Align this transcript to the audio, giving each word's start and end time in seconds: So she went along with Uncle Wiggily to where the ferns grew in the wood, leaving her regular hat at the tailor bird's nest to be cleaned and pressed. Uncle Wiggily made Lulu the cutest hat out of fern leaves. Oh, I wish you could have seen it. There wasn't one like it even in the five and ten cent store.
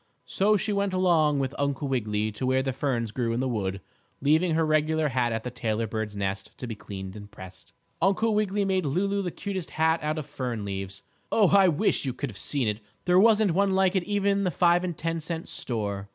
So 0.25 0.57
she 0.57 0.73
went 0.73 0.93
along 0.93 1.37
with 1.37 1.53
Uncle 1.59 1.87
Wiggily 1.87 2.31
to 2.31 2.45
where 2.47 2.63
the 2.63 2.73
ferns 2.73 3.11
grew 3.11 3.33
in 3.33 3.39
the 3.39 3.47
wood, 3.47 3.81
leaving 4.19 4.55
her 4.55 4.65
regular 4.65 5.09
hat 5.09 5.31
at 5.31 5.43
the 5.43 5.51
tailor 5.51 5.85
bird's 5.85 6.15
nest 6.17 6.57
to 6.57 6.65
be 6.65 6.73
cleaned 6.73 7.15
and 7.15 7.29
pressed. 7.29 7.71
Uncle 8.01 8.33
Wiggily 8.33 8.65
made 8.65 8.83
Lulu 8.83 9.21
the 9.21 9.29
cutest 9.29 9.69
hat 9.77 9.99
out 10.01 10.17
of 10.17 10.25
fern 10.25 10.65
leaves. 10.65 11.03
Oh, 11.31 11.49
I 11.55 11.67
wish 11.67 12.03
you 12.03 12.13
could 12.15 12.31
have 12.31 12.37
seen 12.39 12.67
it. 12.67 12.79
There 13.05 13.19
wasn't 13.19 13.51
one 13.51 13.75
like 13.75 13.95
it 13.95 14.01
even 14.05 14.31
in 14.39 14.43
the 14.43 14.49
five 14.49 14.83
and 14.83 14.97
ten 14.97 15.19
cent 15.21 15.47
store. 15.47 16.09